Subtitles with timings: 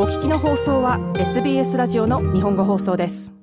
[0.00, 3.34] お聞きの放送は SBS ラジオの日本語放送です。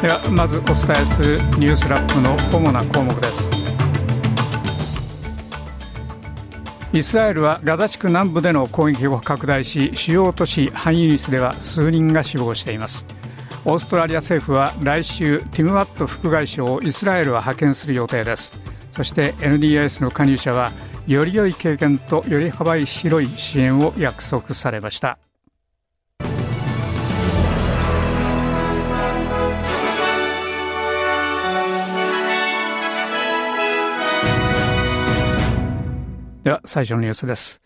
[0.00, 3.51] ではまずお伝えするニュースラップの主な項目です。
[6.94, 13.06] イスラエルはガザ地区南部での攻撃を拡大し主要都市ハンユニスでは数人が死亡しています。
[13.64, 18.58] オーストラリア政府は来週ティム・ワット副外相をイスラエルは派遣する予定です。
[18.92, 20.70] そして NDIS の加入者は
[21.06, 25.18] より良い経験とより幅広い支援を約束されました。
[36.42, 37.62] では最初のニュースです。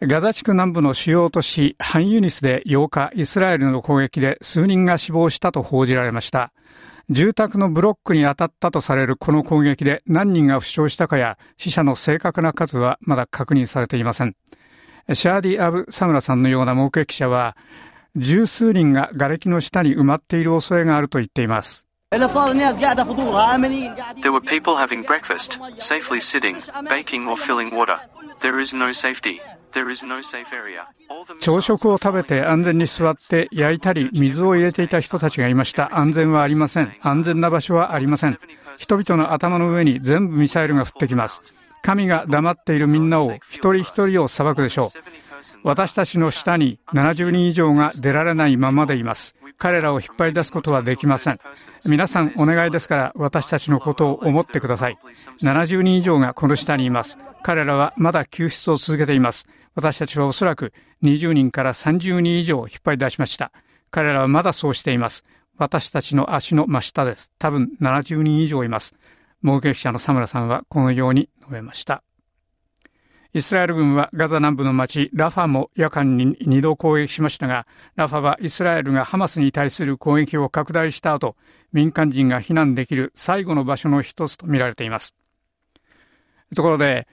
[0.00, 6.52] ガザ地区南部の主要都市ハンユニスで8日、イスラエルの攻撃で数人が死亡したと報じられました。
[7.10, 14.36] 住宅のブロックに当たったとされるこの攻撃で何人が負傷したかや死者の正確な数はまだ確認されていません。
[15.12, 17.56] シャーディ・アブ・サムラさんのような目撃者は、
[18.14, 21.89] 十数人が瓦礫の下に埋まっている恐れがあると言っています。
[22.12, 22.26] There
[24.32, 26.56] were people having breakfast, safely sitting,
[26.88, 28.00] baking or filling water.
[28.40, 29.40] There is no safety.
[31.38, 35.96] 朝食を食べて安全に座って焼いたり水を入れていた人たちがいました。
[35.96, 36.92] 安全はありません。
[37.02, 38.36] 安全な場所はありません。
[38.76, 41.42] 人々の頭の上に全部ミサイルが降ってきます。
[41.82, 44.88] 神が黙っているみんなを一人一人を裁くでしょう。
[45.64, 49.34] 私たちの下に70人以上が出られないままでいます。
[49.58, 51.38] 彼らを引っ張り出すことはできません。
[51.86, 54.98] 皆さんお願いですから私たちのことを思ってください。
[55.42, 57.18] 70人以上がこの下にいます。
[57.42, 59.46] 彼らはまだ救出を続けています。
[59.74, 63.52] 私たちはおそらく20人から30人以上引っ張り出しました。
[63.90, 65.24] 彼らはまだそうしています。
[65.58, 67.30] 私たちの足の真下です。
[67.38, 68.94] 多分70人以上います。
[69.42, 72.02] 目撃者のサムラさんはこのように述べました。
[73.32, 81.36] イスラエル軍はガザ南部の町ラファも夜間に2度攻撃しましたが、ラファはイスラエルがハマスに対する攻撃を拡大した後、
[81.72, 85.14] 民間人が避難できる最後の場所の一つとみられています。
[86.56, 87.06] ところで、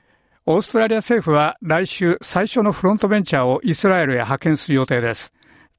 [0.47, 5.33] オーストラリア政府は来週最初のフロントベンチャーをイスラエルへ派遣する予定です。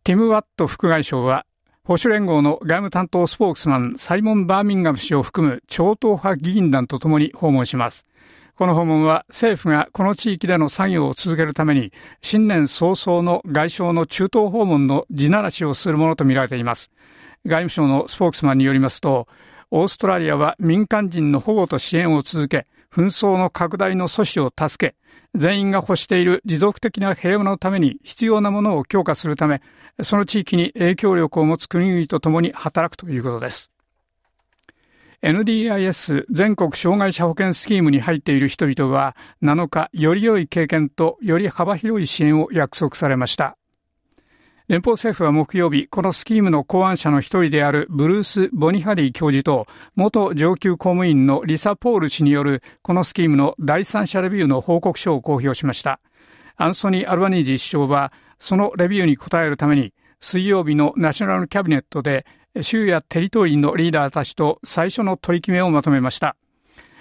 [0.04, 1.46] ティム・ワット副外相は
[1.82, 8.06] 保守連合の外務担当スポークスマンサイモン・バーミンガム氏を含む超党派議員団とともに訪問します。
[8.58, 11.92] この訪問は政府がこの地域での作業を続けるために
[12.22, 16.90] 新年早々の外相の中東訪問の地ならしをするものとみられています。
[17.46, 19.28] 外務省のスポークスマンによりますと、
[19.70, 24.96] オーストラリアは民間人の保護と支援を続け、紛争の拡大の阻止を助け、
[25.36, 29.62] 全員が欲している持続的な平和のために必要なものを強化するため、
[30.02, 33.70] その地域に影響力を持つ国々と共に働くということです。
[35.20, 43.56] NDIS 全国障害者保険スキームに入っている人々は7日より良い経験とより幅広い支援を約束されました。
[44.68, 56.00] 連邦政府は木曜日、このスキームの考案者の一人であるブルース・ボニハディ教授と元上級公務員のリサ・ポール氏によるこのスキームの第三者レビューの報告書を公表しました。
[56.56, 62.26] アンソニー・アルバニージ首相はそのレビューに答えるために水曜日のナショナルキャビネットで
[62.62, 66.36] 州やテリトリーのリーダーたちと最初の取り決めをまとめました。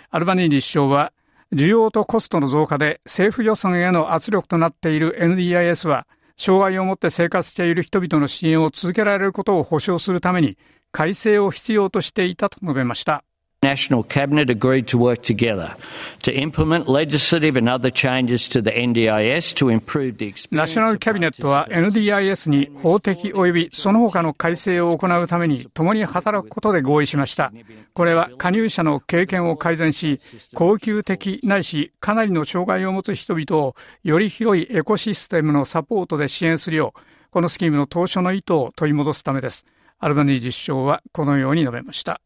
[0.09, 1.13] アルバニージ首相は、
[1.53, 6.07] 需要とコストの増加で政府予算への圧力となっている NDIS は、
[6.38, 10.57] 障害を持って生活している人々の支援を続けられることを保障するために、
[10.91, 13.23] 改正を必要としていたと述べました。
[13.63, 15.73] National Cabinet agreed to work together
[16.22, 20.47] to implement legislative and other changes to the NDIS to improve the experience.
[20.51, 27.51] ナショナルキャビネットは NDIS に法的及びその他の改正を行うために共に働くことで合意しました。
[27.96, 30.19] これは加入者の経験を改善し、
[30.53, 39.66] 恒久的ないしかなりの障害を持つ人々をより広いエコシステムのサポートで支援するよう、このスキームの当初の意図を取り戻すためです。
[39.97, 42.22] アルバニージ首相はこのように述べました。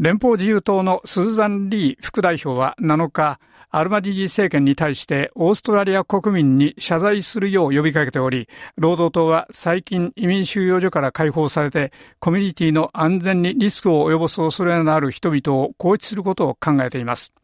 [0.00, 3.38] 連邦自由党のスーザン・リー副代表は7日、
[3.68, 8.48] アルマジー政権に対してオーストラリア国民に謝罪するよう呼びかけており、
[8.78, 17.34] 労働党は最近移民収容所から解放されて、コミュニティの安全にリスクを及ぼす恐れのある人々を拘置することを考えています。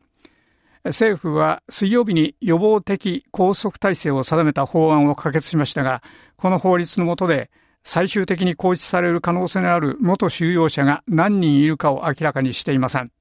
[0.83, 6.03] 政府は水曜日に予防的拘束体制を定めた法案を可決しましたが、
[6.39, 7.51] この法律の下で
[7.89, 13.13] 最終的に拘置される可能性のある元収容者が何人いるかを明らかにしていません。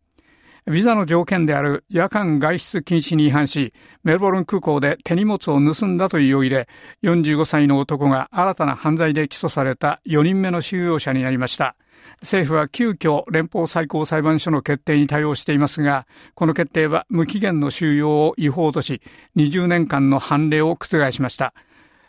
[0.66, 3.74] ビザの条件である夜間外出禁止に違反し、
[4.04, 6.68] メルボルン空港で手荷物を盗んだという容疑で、
[7.04, 11.76] 45歳の男が新たな犯罪で起訴された4人目の収容者になりました。
[12.22, 19.04] 政府は急遽連邦最高裁判所の決定に対応していますが、この決定は無期限の収容を違法とし、
[19.36, 21.54] 20年間の判例を覆しました。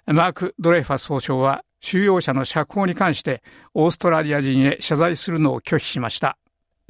[0.06, 6.36] マーク・ドレイファス総称は、収容者の釈放に関して、オーストラリア人へ謝罪するのを拒否しました。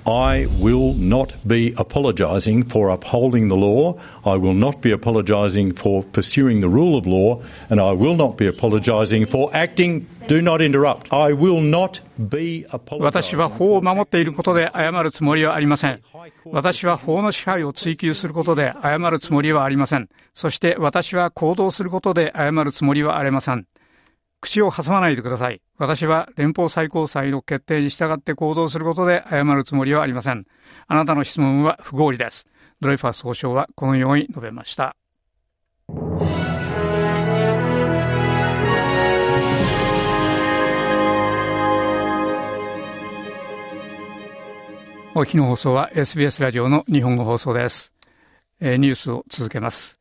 [0.07, 3.99] I will not be apologising for upholding the law.
[4.25, 7.43] I will not be apologising for pursuing the rule of law.
[7.69, 10.07] And I will not be apologising for acting.
[10.29, 11.13] Do not interrupt.
[11.13, 13.03] I will not be apologising.
[13.03, 16.01] 私は法を守っていることで謝るつもりはありません。
[16.47, 20.09] 私は法の支配を追求することで謝るつもりはありません。
[20.33, 23.67] そして私は行動することで謝るつもりはありません。
[24.47, 25.61] 口を挟まないでください。
[25.77, 30.45] 私は連邦最高裁の決定に従って行動することで謝るつもりはありません。
[30.87, 32.47] あなたの質問は不合理です。
[32.81, 34.95] ドレイファー総称はこのように述べました。
[45.17, 47.93] お日の放送は SBS ラジオの日本語放送です。
[48.61, 49.99] えー、ニュースを続けます。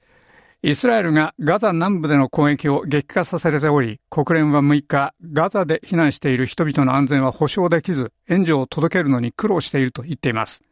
[0.67, 10.63] イスラエルがガザ南部での攻撃を激化させており、国連は6日、ガザで避難している人々の安全は保障できず、援助を届けるのに苦労していると言っています。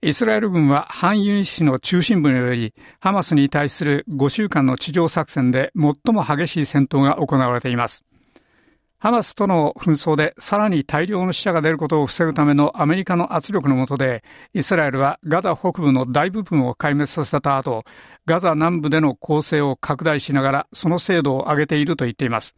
[0.00, 8.02] イスラエル軍はハンユニ市の中心部により、ハマスに対する5週間の地上作戦で最も激しい戦闘が行われています。
[9.00, 17.82] ハマスとの紛争でさらに大量の死者が出ることを防ぐためのアメリカの圧力の下で、イスラエルはガザ北部の大部分を壊滅させた後、
[18.26, 22.54] ガザ南部での攻勢を拡大しながらその精度を上げていると言っています。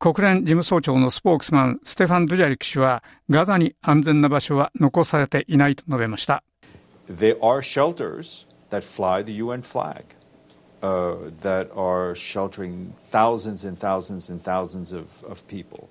[0.00, 6.42] 国連事務総長のスポークスマン、ステファン・ドゥジャリク氏は、ガザに安全な場所は残されていないと述べました。
[7.08, 10.02] There are shelters that fly the UN flag.
[10.84, 15.88] Uh, that are sheltering thousands and thousands and thousands of, of people.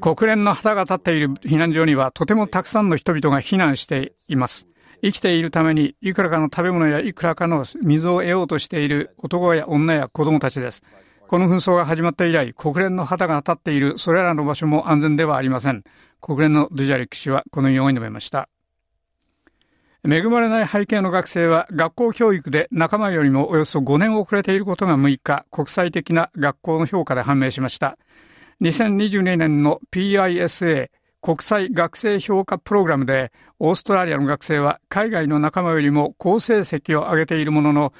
[0.00, 4.66] 国連の旗が立っている避難所にはとてもたくさんの人々が避難しています。
[5.02, 10.82] 生きているためにいくらかの食べ物やいくらかの水を得ようとしている男や女や子供たちです。
[11.28, 15.82] この紛争が始まって以来、国連の旗が立っているそれらの場所も安全ではありません。
[16.22, 18.48] 国連のドゥジャリック氏はこのように述べました。
[20.06, 27.96] 恵まれない背景の学生は学校教育で仲間よりもおよそ5年遅れていることが6日、国際的な学校の評価で判明しました。
[28.60, 30.90] 2022年の PISA
[31.22, 37.94] 国際学生評価プログラムでオーストラリアの学生は海外の仲間よりも好成績を上げているものの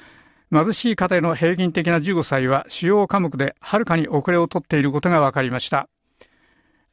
[0.51, 5.89] 貧しい家庭の平均的な15歳は主要科目ではるかに遅れをとっていることが分かりました。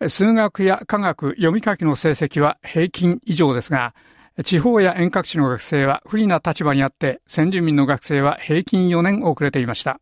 [0.09, 3.95] 数学や科学、読み書きの成績は平均以上ですが、
[4.45, 10.01] 地方や遠隔地の学生は不利な立場にあって、先住民の学生は平均4年遅れていました。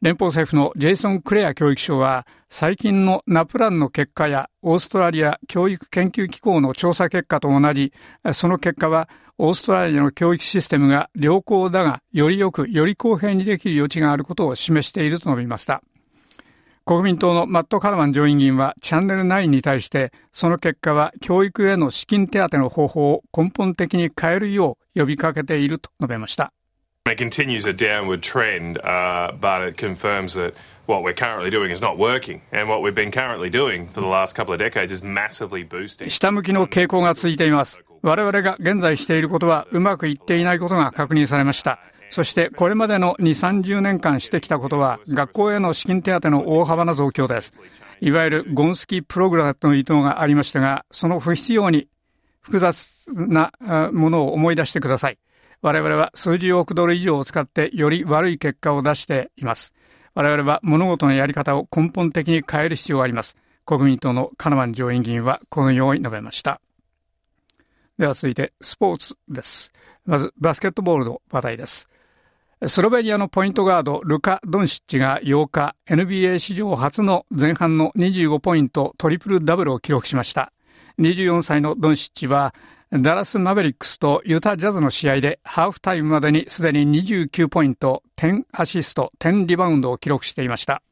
[0.00, 7.92] 連邦政府のジェイソン・クレア教育省は、最近のナプランの結果やオーストラリア教育研究機構の調査結果と同じ、
[8.32, 15.84] その結果は、オーストラリアの教育システムが良好だが、よりよく、より公平にできる余地があることを示していると述べました。
[16.84, 26.52] 国民党のマット・カラマン上院議員はチャンネル9に対してその結果は教育への資金手当の方法を根本的に変えるよう呼びかけていると述べました。
[27.04, 30.54] It continues a downward trend, uh, but it confirms that
[30.86, 32.42] what we're currently doing is not working.
[32.52, 36.08] And what we've been currently doing for the last couple of decades is massively boosting.
[36.10, 37.80] 下向きの傾向が続いています。
[38.02, 41.80] 我々が現在していることはうまくいっていないことが確認されました。
[42.12, 47.54] そしてこれまでの2、30年間してきたことは学校への資金手当の大幅な増強です。
[48.02, 51.88] いわゆるゴンスキープログラムの意図がありましたが、その不必要に
[52.42, 53.50] 複雑な
[53.94, 55.18] ものを思い出してください。
[55.62, 59.72] 我々は数十億ドル以上を使ってより悪い結果を出しています。
[60.14, 63.38] 我々は物事のやり方を根本的に変える必要があります。
[63.64, 66.60] 国民党のカナマン上院議員はこのように述べました。
[67.96, 69.72] では続いてスポーツです。
[70.04, 71.88] まずバスケットボールの話題です。
[72.68, 80.52] スロベニアのポイントガード、ルカ・ドンシッチが8日、NBA 史上初の前半の25ポイントトリプルダブルを記録しました。
[81.00, 82.54] 24歳のドンシッチは、
[82.92, 90.82] ダラス・マベリックスとユタ・ジャズの試合でハーフタイムまでにすでに29ポイント、10アシスト、10リバウンドを記録していました。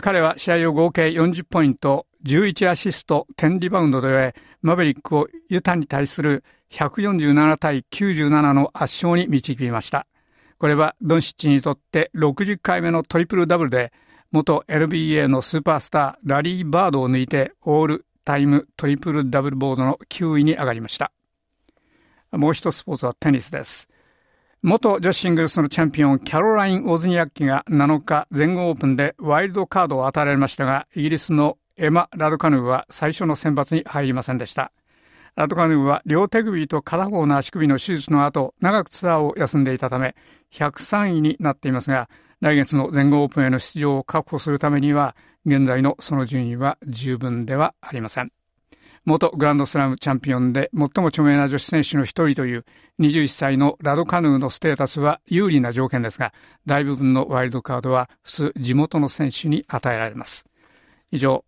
[0.00, 10.06] 彼は試合を合計40ポイント、11アシスト、10リバウンドで終え、マベリックをユタに対する147対97の圧勝に導きました。
[10.62, 13.92] これはドンシッチにとって60回目のトリプルダブルで、
[14.30, 21.10] 元 NBA のスーパースターラリー・バードを抜いてオールタイムトリプルダブルボードの9位に上がりました。
[22.30, 23.88] もう一スポーツはテニスです。
[24.62, 34.70] 元女子シングルスのチャンピオンキャロライン・オズニアッキが7日全豪オープンでワイルドカードを与えられましたが、イギリスのエマ・ラドカヌーは最初の選抜に入りませんでした。
[35.34, 40.14] ラドカヌーは両手首と片方の足首の手術の後、長くツアーを休んでいたため、
[40.52, 42.10] 103位になっていますが、
[42.40, 48.30] 来月の全豪オープンへの出場を確保するためには、現在のその順位は十分ではありません。
[49.04, 52.64] 元グランドスラムチャンピオンで最も著名な女子選手の一人という
[53.00, 56.32] 21歳のラドカヌーのステータスは有利な条件ですが、
[56.66, 60.44] 大部分のワイルドカードは普通地元の選手に与えられます。
[61.10, 61.44] 以上、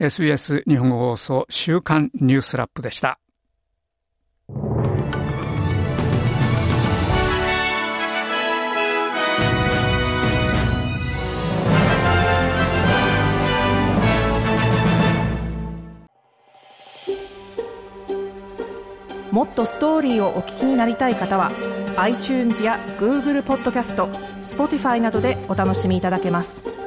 [0.00, 3.18] SBS 日本放送週刊ニュースラップでした。
[19.32, 21.50] もっとストーリーをお聞きになりたい方は
[21.96, 24.06] iTunes や Google ポッドキャスト
[24.44, 26.77] Spotify などでお楽しみいただけます。